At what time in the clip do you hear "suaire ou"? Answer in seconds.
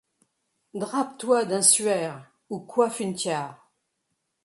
1.61-2.59